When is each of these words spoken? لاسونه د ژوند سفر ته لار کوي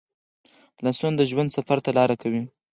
لاسونه 0.83 1.15
د 1.17 1.21
ژوند 1.29 1.49
سفر 1.57 1.77
ته 1.85 1.89
لار 1.97 2.11
کوي 2.21 2.41